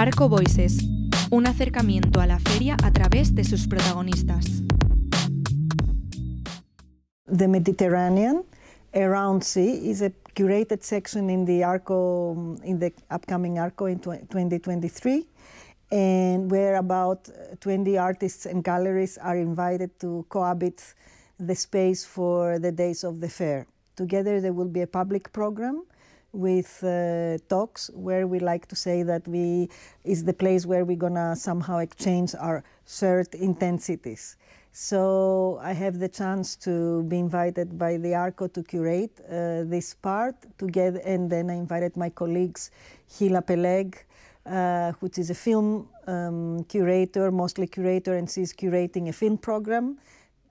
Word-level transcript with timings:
Arco 0.00 0.30
Voices, 0.30 0.78
un 1.30 1.46
acercamiento 1.46 2.22
a 2.22 2.26
la 2.26 2.38
feria 2.38 2.74
a 2.82 2.90
través 2.90 3.34
de 3.34 3.44
sus 3.44 3.68
protagonistas. 3.68 4.62
The 7.26 7.46
Mediterranean 7.46 8.44
Around 8.94 9.42
Sea 9.42 9.90
is 9.90 10.00
a 10.00 10.10
curated 10.34 10.82
section 10.82 11.28
in 11.28 11.44
the 11.44 11.64
Arco 11.64 12.56
in 12.64 12.78
the 12.78 12.94
upcoming 13.10 13.58
Arco 13.58 13.84
in 13.88 14.00
2023 14.00 15.28
and 15.92 16.50
where 16.50 16.76
about 16.76 17.28
20 17.60 17.98
artists 17.98 18.46
and 18.46 18.64
galleries 18.64 19.18
are 19.18 19.36
invited 19.36 19.90
to 20.00 20.24
cohabit 20.30 20.94
the 21.38 21.54
space 21.54 22.06
for 22.06 22.58
the 22.58 22.72
days 22.72 23.04
of 23.04 23.20
the 23.20 23.28
fair. 23.28 23.66
Together 23.96 24.40
there 24.40 24.54
will 24.54 24.70
be 24.70 24.80
a 24.80 24.86
public 24.86 25.30
program 25.34 25.84
with 26.32 26.82
uh, 26.84 27.38
talks 27.48 27.90
where 27.94 28.26
we 28.26 28.38
like 28.38 28.66
to 28.66 28.76
say 28.76 29.02
that 29.02 29.26
we 29.26 29.68
is 30.04 30.24
the 30.24 30.32
place 30.32 30.66
where 30.66 30.84
we're 30.84 30.96
gonna 30.96 31.34
somehow 31.36 31.78
exchange 31.78 32.34
our 32.38 32.62
shared 32.86 33.34
intensities. 33.34 34.36
So 34.72 35.58
I 35.62 35.72
have 35.72 35.98
the 35.98 36.08
chance 36.08 36.54
to 36.56 37.02
be 37.04 37.18
invited 37.18 37.76
by 37.76 37.96
the 37.96 38.14
ARCO 38.14 38.46
to 38.48 38.62
curate 38.62 39.20
uh, 39.28 39.64
this 39.64 39.94
part 39.94 40.36
together, 40.58 41.00
and 41.04 41.28
then 41.28 41.50
I 41.50 41.54
invited 41.54 41.96
my 41.96 42.08
colleagues 42.08 42.70
Hila 43.10 43.44
Peleg, 43.44 43.96
uh, 44.46 44.92
which 45.00 45.18
is 45.18 45.30
a 45.30 45.34
film 45.34 45.88
um, 46.06 46.62
curator, 46.64 47.32
mostly 47.32 47.66
curator, 47.66 48.14
and 48.14 48.30
she's 48.30 48.52
curating 48.52 49.08
a 49.08 49.12
film 49.12 49.38
program. 49.38 49.98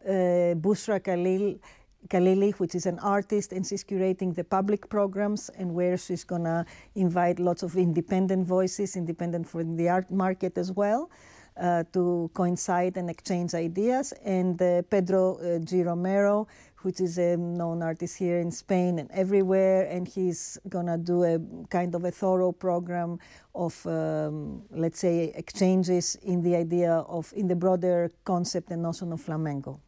Uh, 0.06 0.56
Bouchra 0.56 1.02
Khalil, 1.02 1.60
Khalili, 2.08 2.54
which 2.54 2.76
is 2.76 2.86
an 2.86 3.00
artist, 3.00 3.52
and 3.52 3.66
she's 3.66 3.84
curating 3.84 4.34
the 4.34 4.44
public 4.44 4.90
programs, 4.90 5.50
and 5.50 5.74
where 5.74 5.98
she's 5.98 6.24
gonna 6.24 6.66
invite 6.96 7.40
lots 7.40 7.62
of 7.64 7.76
independent 7.76 8.48
voices, 8.48 8.96
independent 8.96 9.48
from 9.48 9.76
the 9.76 9.90
art 9.90 10.10
market 10.10 10.58
as 10.58 10.72
well. 10.72 11.10
Uh, 11.58 11.84
to 11.92 12.32
coincide 12.34 12.96
and 12.96 13.10
exchange 13.10 13.54
ideas, 13.54 14.14
and 14.24 14.62
uh, 14.62 14.82
Pedro 14.84 15.36
uh, 15.40 15.60
G. 15.60 15.84
Romero, 15.84 16.48
which 16.84 17.02
is 17.02 17.18
a 17.18 17.36
known 17.36 17.84
artist 17.84 18.18
here 18.18 18.40
in 18.40 18.50
Spain 18.50 18.98
and 18.98 19.12
everywhere, 19.12 19.86
and 19.92 20.08
he's 20.08 20.58
gonna 20.70 20.98
do 20.98 21.26
a 21.26 21.38
kind 21.70 21.96
of 21.96 22.06
a 22.06 22.12
thorough 22.12 22.54
program 22.54 23.20
of, 23.56 23.86
um, 23.88 24.64
let's 24.72 25.00
say, 25.00 25.34
exchanges 25.36 26.16
in 26.24 26.42
the 26.42 26.56
idea 26.56 26.94
of, 26.94 27.34
in 27.36 27.50
the 27.50 27.56
broader 27.56 28.10
concept 28.24 28.72
and 28.72 28.82
notion 28.82 29.12
of 29.12 29.20
flamenco. 29.20 29.82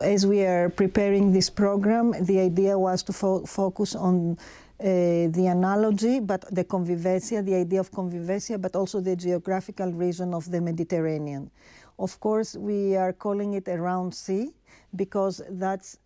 As 0.00 0.26
we 0.26 0.42
are 0.44 0.68
preparing 0.70 1.32
this 1.32 1.48
program, 1.48 2.12
the 2.24 2.40
idea 2.40 2.76
was 2.76 3.02
to 3.04 3.12
fo- 3.12 3.44
focus 3.46 3.94
on 3.94 4.36
uh, 4.80 4.84
the 4.84 5.46
analogy, 5.48 6.18
but 6.18 6.44
the 6.52 6.64
convivencia, 6.64 7.44
the 7.44 7.54
idea 7.54 7.78
of 7.78 7.92
convivencia, 7.92 8.60
but 8.60 8.74
also 8.74 9.00
the 9.00 9.14
geographical 9.14 9.92
region 9.92 10.34
of 10.34 10.50
the 10.50 10.60
Mediterranean. 10.60 11.50
Of 11.98 12.18
course, 12.18 12.56
we 12.56 12.96
are 12.96 13.12
calling 13.12 13.54
it 13.54 13.68
a 13.68 13.80
round 13.80 14.12
sea 14.14 14.52
because 14.96 15.40
that's 15.48 15.98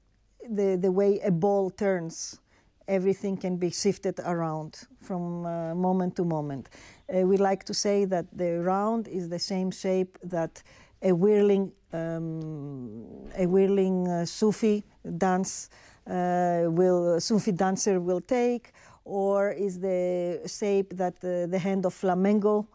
the, 0.51 0.77
the 0.77 0.93
way 0.93 1.21
a 1.21 1.31
ball 1.31 1.71
turns. 1.71 2.41
Everything 2.89 3.39
can 3.39 3.57
be 3.57 3.71
shifted 3.71 4.21
around 4.21 4.81
from 5.01 5.47
uh, 5.47 5.75
moment 5.75 6.15
to 6.17 6.25
moment. 6.25 6.69
Uh, 7.09 7.21
we 7.21 7.39
like 7.39 7.65
to 7.65 7.75
say 7.75 8.05
that 8.05 8.27
the 8.37 8.61
round 8.61 9.09
is 9.09 9.31
the 9.31 9.39
same 9.39 9.71
shape 9.71 10.19
that 10.23 10.63
a 11.03 11.13
whirling, 11.13 11.73
um, 11.93 13.29
a 13.37 13.47
whirling 13.47 14.09
uh, 14.09 14.25
Sufi 14.25 14.85
dance 15.17 15.71
uh, 16.07 16.65
will 16.67 17.21
Sufi 17.21 17.53
dancer 17.53 18.01
will 18.01 18.21
take, 18.21 18.73
or 19.05 19.51
is 19.51 19.79
the 19.79 20.41
shape 20.47 20.97
that 20.97 21.15
uh, 21.25 21.47
the 21.47 21.59
hand 21.59 21.87
of 21.87 21.95
flamenco 21.95 22.67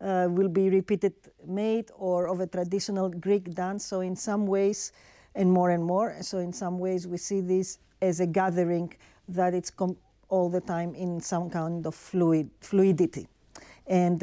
uh, 0.00 0.26
will 0.30 0.48
be 0.48 0.70
repeated 0.70 1.14
made, 1.46 1.90
or 1.96 2.28
of 2.28 2.40
a 2.40 2.46
traditional 2.46 3.08
Greek 3.08 3.54
dance. 3.54 3.84
So 3.84 4.00
in 4.00 4.16
some 4.16 4.46
ways, 4.46 4.92
and 5.34 5.50
more 5.50 5.70
and 5.70 5.84
more. 5.84 6.16
So 6.20 6.38
in 6.38 6.52
some 6.52 6.78
ways, 6.78 7.06
we 7.06 7.16
see 7.16 7.40
this 7.40 7.78
as 8.02 8.20
a 8.20 8.26
gathering 8.26 8.92
that 9.28 9.54
it's 9.54 9.72
all 10.28 10.48
the 10.48 10.60
time 10.60 10.94
in 10.94 11.20
some 11.20 11.48
kind 11.50 11.86
of 11.86 11.94
fluid 11.94 12.50
fluidity 12.60 13.26
and 13.88 14.20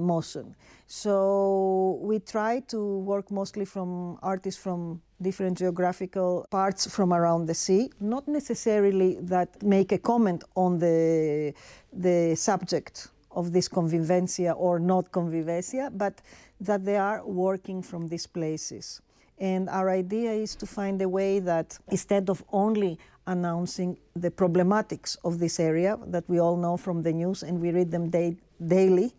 motion. 0.00 0.54
So 0.86 1.98
we 2.02 2.18
try 2.18 2.60
to 2.68 2.98
work 2.98 3.30
mostly 3.30 3.64
from 3.64 4.18
artists 4.22 4.60
from 4.62 5.00
different 5.20 5.56
geographical 5.56 6.46
parts 6.50 6.86
from 6.86 7.12
around 7.12 7.46
the 7.46 7.54
sea, 7.54 7.90
not 8.00 8.28
necessarily 8.28 9.18
that 9.22 9.62
make 9.62 9.92
a 9.92 9.98
comment 9.98 10.44
on 10.54 10.78
the, 10.78 11.54
the 11.92 12.34
subject 12.36 13.08
of 13.30 13.52
this 13.52 13.68
convivencia 13.68 14.54
or 14.56 14.78
not 14.78 15.10
convivencia, 15.10 15.90
but 15.96 16.20
that 16.60 16.84
they 16.84 16.96
are 16.96 17.26
working 17.26 17.82
from 17.82 18.08
these 18.08 18.26
places. 18.26 19.00
And 19.38 19.68
our 19.68 19.90
idea 19.90 20.32
is 20.32 20.54
to 20.56 20.66
find 20.66 21.02
a 21.02 21.08
way 21.08 21.40
that 21.40 21.78
instead 21.90 22.30
of 22.30 22.44
only 22.52 22.98
announcing 23.26 23.98
the 24.14 24.30
problematics 24.30 25.16
of 25.24 25.38
this 25.38 25.58
area 25.58 25.98
that 26.06 26.24
we 26.28 26.38
all 26.38 26.56
know 26.56 26.76
from 26.76 27.02
the 27.02 27.12
news 27.12 27.42
and 27.42 27.60
we 27.60 27.70
read 27.72 27.90
them 27.90 28.10
day, 28.10 28.36
daily, 28.68 29.14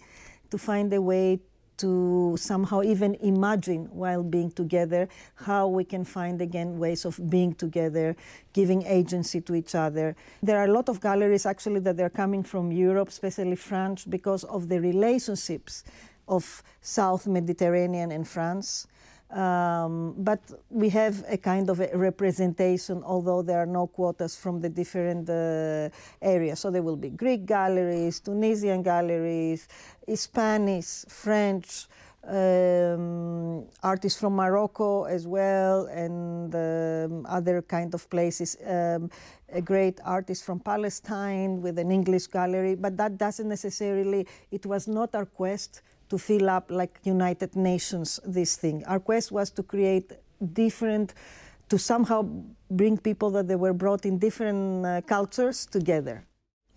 to 0.52 0.58
find 0.58 0.94
a 0.94 1.02
way 1.02 1.40
to 1.78 2.36
somehow 2.40 2.82
even 2.82 3.16
imagine 3.16 3.86
while 3.92 4.24
being 4.24 4.50
together 4.50 5.10
how 5.36 5.68
we 5.68 5.84
can 5.84 6.06
find 6.06 6.42
again 6.42 6.80
ways 6.80 7.06
of 7.06 7.20
being 7.30 7.54
together, 7.54 8.16
giving 8.54 8.84
agency 8.84 9.42
to 9.42 9.56
each 9.56 9.76
other. 9.76 10.16
There 10.42 10.58
are 10.58 10.66
a 10.66 10.72
lot 10.72 10.88
of 10.90 11.02
galleries 11.02 11.46
actually 11.46 11.82
that 11.82 11.98
they're 11.98 12.10
coming 12.10 12.44
from 12.44 12.72
Europe, 12.72 13.10
especially 13.10 13.56
France, 13.58 14.06
because 14.06 14.44
of 14.46 14.70
the 14.70 14.80
relationships 14.80 15.84
of 16.28 16.64
South 16.82 17.28
Mediterranean 17.28 18.12
and 18.12 18.28
France. 18.28 18.88
Um, 19.32 20.14
but 20.18 20.40
we 20.70 20.90
have 20.90 21.24
a 21.28 21.38
kind 21.38 21.70
of 21.70 21.80
a 21.80 21.90
representation, 21.98 23.04
although 23.04 23.42
there 23.42 23.58
are 23.58 23.66
no 23.66 23.88
quotas 23.88 24.36
from 24.36 24.62
the 24.62 24.70
different 24.70 25.30
uh, 25.30 25.90
areas. 26.22 26.60
So 26.60 26.70
there 26.70 26.84
will 26.84 26.96
be 26.96 27.10
Greek 27.10 27.46
galleries, 27.46 28.20
Tunisian 28.20 28.84
galleries, 28.84 29.68
Spanish, 30.14 31.06
French, 31.10 31.88
um, 32.28 33.66
artists 33.84 34.20
from 34.20 34.36
Morocco 34.36 35.04
as 35.04 35.28
well, 35.28 35.86
and 35.88 36.54
um, 36.56 37.26
other 37.28 37.62
kind 37.62 37.94
of 37.94 38.10
places. 38.10 38.58
Um, 38.66 39.10
a 39.50 39.62
great 39.62 40.00
artist 40.04 40.44
from 40.44 40.60
Palestine 40.60 41.62
with 41.62 41.78
an 41.78 41.92
English 41.92 42.28
gallery, 42.28 42.76
but 42.76 42.98
that 42.98 43.18
doesn't 43.18 43.48
necessarily. 43.48 44.28
It 44.52 44.66
was 44.66 44.88
not 44.88 45.14
our 45.16 45.26
quest 45.26 45.82
to 46.10 46.18
fill 46.18 46.50
up 46.50 46.72
like 46.72 47.00
United 47.04 47.56
Nations 47.56 48.20
this 48.26 48.56
thing. 48.56 48.84
Our 48.86 49.00
quest 49.00 49.32
was 49.32 49.50
to 49.52 49.64
create 49.64 50.12
different, 50.54 51.14
to 51.70 51.78
somehow 51.78 52.28
bring 52.70 52.98
people 52.98 53.32
that 53.32 53.48
they 53.48 53.56
were 53.56 53.74
brought 53.74 54.06
in 54.06 54.18
different 54.18 54.86
uh, 54.86 55.02
cultures 55.02 55.66
together. 55.66 56.26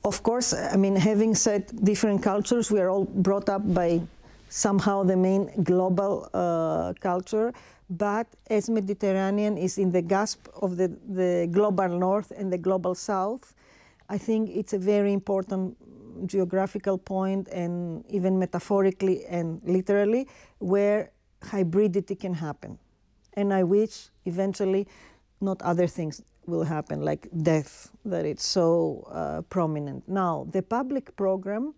Of 0.04 0.22
course, 0.22 0.54
I 0.54 0.76
mean, 0.76 0.96
having 0.96 1.34
said 1.34 1.84
different 1.84 2.22
cultures, 2.22 2.70
we 2.70 2.80
are 2.80 2.88
all 2.88 3.04
brought 3.04 3.48
up 3.48 3.62
by 3.74 4.00
somehow 4.48 5.02
the 5.02 5.16
main 5.16 5.50
global 5.62 6.30
uh, 6.32 6.94
culture, 7.00 7.52
but 7.90 8.26
as 8.48 8.70
Mediterranean 8.70 9.58
is 9.58 9.78
in 9.78 9.92
the 9.92 10.02
gasp 10.02 10.46
of 10.60 10.76
the, 10.76 10.88
the 11.08 11.48
global 11.50 11.88
north 11.88 12.32
and 12.36 12.52
the 12.52 12.58
global 12.58 12.94
south, 12.94 13.54
I 14.08 14.18
think 14.18 14.50
it's 14.50 14.72
a 14.72 14.78
very 14.78 15.12
important 15.12 15.76
geographical 16.26 16.98
point 16.98 17.48
and 17.48 18.04
even 18.08 18.38
metaphorically 18.38 19.24
and 19.26 19.60
literally 19.64 20.26
where 20.58 21.10
hybridity 21.42 22.18
can 22.18 22.34
happen. 22.34 22.78
And 23.34 23.52
I 23.52 23.62
wish 23.62 24.08
eventually 24.24 24.86
not 25.40 25.62
other 25.62 25.86
things 25.86 26.22
will 26.46 26.64
happen 26.64 27.02
like 27.02 27.28
death 27.42 27.90
that 28.04 28.24
it's 28.24 28.44
so 28.44 29.06
uh, 29.12 29.42
prominent. 29.42 30.08
Now, 30.08 30.46
the 30.50 30.62
public 30.62 31.14
program, 31.16 31.74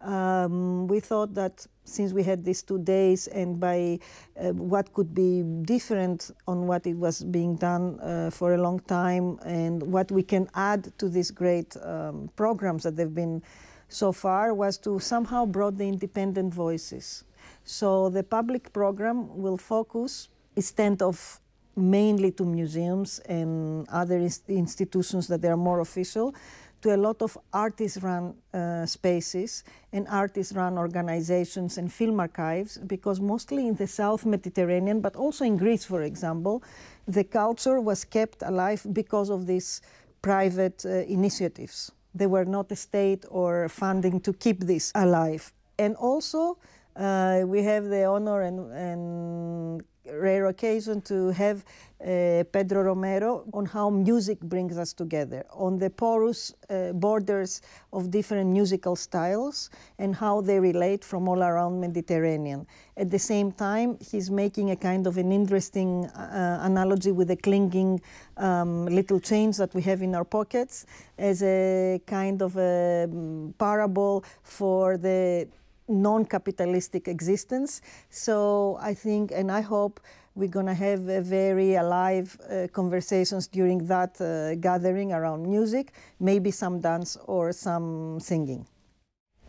um, 0.00 0.86
we 0.86 1.00
thought 1.00 1.34
that 1.34 1.66
since 1.84 2.12
we 2.12 2.22
had 2.22 2.44
these 2.44 2.62
two 2.62 2.78
days 2.78 3.26
and 3.28 3.58
by 3.58 3.98
uh, 4.38 4.52
what 4.52 4.92
could 4.92 5.14
be 5.14 5.42
different 5.62 6.30
on 6.46 6.66
what 6.66 6.86
it 6.86 6.96
was 6.96 7.24
being 7.24 7.56
done 7.56 7.98
uh, 8.00 8.30
for 8.30 8.54
a 8.54 8.58
long 8.58 8.80
time 8.80 9.38
and 9.44 9.82
what 9.82 10.10
we 10.12 10.22
can 10.22 10.48
add 10.54 10.92
to 10.98 11.08
these 11.08 11.30
great 11.30 11.76
um, 11.82 12.30
programs 12.36 12.82
that 12.82 12.96
they've 12.96 13.14
been 13.14 13.42
so 13.88 14.12
far 14.12 14.54
was 14.54 14.78
to 14.78 14.98
somehow 15.00 15.46
brought 15.46 15.78
the 15.78 15.88
independent 15.88 16.54
voices. 16.54 17.24
So 17.64 18.10
the 18.10 18.22
public 18.22 18.72
program 18.72 19.36
will 19.36 19.56
focus 19.56 20.28
instead 20.56 21.02
of 21.02 21.40
mainly 21.76 22.32
to 22.32 22.44
museums 22.44 23.20
and 23.20 23.88
other 23.88 24.18
institutions 24.48 25.28
that 25.28 25.44
are 25.44 25.56
more 25.56 25.80
official, 25.80 26.34
to 26.80 26.94
a 26.94 26.96
lot 26.96 27.22
of 27.22 27.36
artist-run 27.52 28.34
uh, 28.54 28.86
spaces 28.86 29.64
and 29.92 30.06
artist-run 30.08 30.78
organizations 30.78 31.78
and 31.78 31.92
film 31.92 32.20
archives, 32.20 32.78
because 32.78 33.20
mostly 33.20 33.66
in 33.66 33.74
the 33.74 33.86
South 33.86 34.24
Mediterranean, 34.24 35.00
but 35.00 35.16
also 35.16 35.44
in 35.44 35.56
Greece, 35.56 35.84
for 35.84 36.02
example, 36.02 36.62
the 37.06 37.24
culture 37.24 37.80
was 37.80 38.04
kept 38.04 38.42
alive 38.42 38.86
because 38.92 39.30
of 39.30 39.46
these 39.46 39.80
private 40.22 40.84
uh, 40.84 40.88
initiatives. 40.88 41.92
There 42.14 42.28
were 42.28 42.44
not 42.44 42.76
state 42.76 43.24
or 43.30 43.68
funding 43.68 44.20
to 44.20 44.32
keep 44.32 44.60
this 44.60 44.92
alive. 44.94 45.52
And 45.78 45.94
also, 45.96 46.58
uh, 46.96 47.42
we 47.46 47.62
have 47.62 47.84
the 47.84 48.04
honor 48.04 48.42
and, 48.42 48.72
and 48.72 49.82
rare 50.12 50.46
occasion 50.46 51.00
to 51.02 51.30
have 51.30 51.64
uh, 52.00 52.44
Pedro 52.52 52.82
Romero 52.82 53.44
on 53.52 53.66
how 53.66 53.90
music 53.90 54.38
brings 54.40 54.78
us 54.78 54.92
together, 54.92 55.44
on 55.52 55.78
the 55.78 55.90
porous 55.90 56.54
uh, 56.70 56.92
borders 56.92 57.60
of 57.92 58.10
different 58.10 58.50
musical 58.50 58.94
styles 58.94 59.70
and 59.98 60.14
how 60.14 60.40
they 60.40 60.60
relate 60.60 61.04
from 61.04 61.28
all 61.28 61.42
around 61.42 61.80
Mediterranean. 61.80 62.66
At 62.96 63.10
the 63.10 63.18
same 63.18 63.50
time, 63.50 63.98
he's 64.00 64.30
making 64.30 64.70
a 64.70 64.76
kind 64.76 65.06
of 65.06 65.18
an 65.18 65.32
interesting 65.32 66.06
uh, 66.06 66.60
analogy 66.62 67.10
with 67.10 67.28
the 67.28 67.36
clinging 67.36 68.00
um, 68.36 68.86
little 68.86 69.18
chains 69.18 69.56
that 69.56 69.74
we 69.74 69.82
have 69.82 70.02
in 70.02 70.14
our 70.14 70.24
pockets 70.24 70.86
as 71.18 71.42
a 71.42 72.00
kind 72.06 72.42
of 72.42 72.56
a 72.56 73.04
um, 73.04 73.54
parable 73.58 74.24
for 74.44 74.96
the 74.96 75.48
non-capitalistic 75.88 77.08
existence. 77.08 77.80
So 78.10 78.78
I 78.80 78.94
think, 78.94 79.32
and 79.32 79.50
I 79.50 79.60
hope, 79.60 80.00
we're 80.34 80.48
going 80.48 80.66
to 80.66 80.74
have 80.74 81.08
a 81.08 81.20
very 81.20 81.74
alive 81.74 82.38
uh, 82.48 82.68
conversations 82.72 83.48
during 83.48 83.86
that 83.88 84.20
uh, 84.20 84.54
gathering 84.54 85.12
around 85.12 85.44
music, 85.44 85.92
maybe 86.20 86.52
some 86.52 86.78
dance 86.78 87.18
or 87.26 87.52
some 87.52 88.20
singing. 88.20 88.64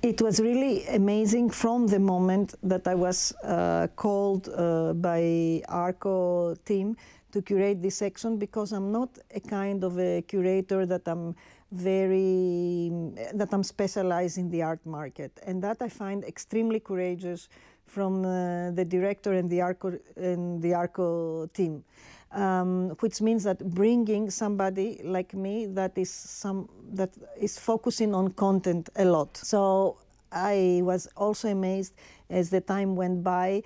It 0.01 0.21
was 0.21 0.39
really 0.39 0.87
amazing 0.87 1.49
from 1.49 1.87
the 1.87 1.99
moment 1.99 2.55
that 2.63 2.87
I 2.87 2.95
was 2.95 3.33
uh, 3.43 3.87
called 3.95 4.47
uh, 4.49 4.93
by 4.93 5.61
ARCO 5.67 6.55
team 6.65 6.95
to 7.31 7.41
curate 7.41 7.81
this 7.81 7.95
section 7.95 8.37
because 8.37 8.71
I'm 8.71 8.91
not 8.91 9.17
a 9.33 9.39
kind 9.39 9.83
of 9.83 9.99
a 9.99 10.21
curator 10.21 10.85
that 10.85 11.07
I'm 11.07 11.35
very 11.71 12.89
that 13.33 13.49
I'm 13.51 13.63
specialized 13.63 14.37
in 14.37 14.49
the 14.49 14.63
art 14.63 14.83
market, 14.85 15.31
and 15.45 15.61
that 15.63 15.81
I 15.81 15.89
find 15.89 16.23
extremely 16.23 16.79
courageous 16.79 17.47
from 17.85 18.25
uh, 18.25 18.71
the 18.71 18.85
director 18.85 19.33
and 19.33 19.49
the 19.49 19.61
ARCO 19.61 19.99
and 20.15 20.61
the 20.61 20.73
ARCO 20.73 21.47
team, 21.53 21.83
um, 22.31 22.89
which 22.99 23.21
means 23.21 23.43
that 23.43 23.59
bringing 23.59 24.29
somebody 24.29 25.01
like 25.03 25.33
me 25.33 25.65
that 25.67 25.97
is 25.97 26.09
some 26.09 26.69
that 26.93 27.11
is 27.39 27.59
focusing 27.59 28.15
on 28.15 28.29
content 28.29 28.89
a 28.95 29.05
lot. 29.05 29.37
So 29.37 29.97
I 30.31 30.81
was 30.83 31.07
also 31.15 31.49
amazed 31.49 31.93
as 32.29 32.49
the 32.49 32.61
time 32.61 32.95
went 32.95 33.23
by 33.23 33.63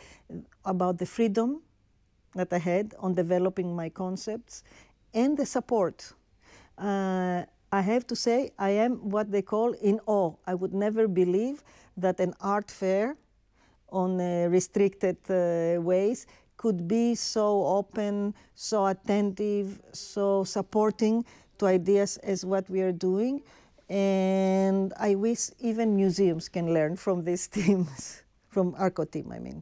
about 0.66 0.98
the 0.98 1.06
freedom 1.06 1.62
that 2.36 2.52
I 2.52 2.60
had 2.60 2.94
on 3.00 3.14
developing 3.14 3.76
my 3.76 3.90
concepts 3.90 4.64
and 5.14 5.38
the 5.38 5.46
support. 5.46 6.14
Uh, 6.78 7.44
I 7.72 7.82
have 7.82 8.06
to 8.08 8.16
say, 8.16 8.52
I 8.60 8.70
am 8.70 9.10
what 9.10 9.32
they 9.32 9.42
call 9.42 9.74
in 9.74 10.00
awe. 10.06 10.34
I 10.46 10.54
would 10.54 10.74
never 10.74 11.08
believe 11.08 11.64
that 11.98 12.20
an 12.20 12.34
art 12.40 12.70
fair 12.70 13.16
on 13.90 14.20
uh, 14.20 14.48
restricted 14.50 15.18
uh, 15.30 15.82
ways 15.82 16.28
could 16.58 16.88
be 16.88 17.16
so 17.16 17.66
open, 17.66 18.34
so 18.56 18.86
attentive, 18.86 19.82
so 19.92 20.44
supporting 20.44 21.26
to 21.58 21.66
ideas 21.66 22.18
as 22.18 22.46
what 22.46 22.70
we 22.70 22.82
are 22.82 22.92
doing. 22.92 23.42
And 23.90 24.94
I 25.00 25.16
wish 25.16 25.50
even 25.60 25.96
museums 25.96 26.50
can 26.50 26.74
learn 26.74 26.96
from 26.96 27.24
these 27.24 27.48
teams, 27.58 28.24
from 28.50 28.76
ARCO 28.78 29.06
team, 29.06 29.32
I 29.32 29.40
mean. 29.40 29.62